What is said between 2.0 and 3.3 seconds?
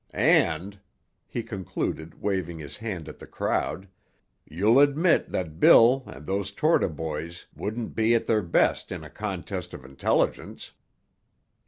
waving his hand at the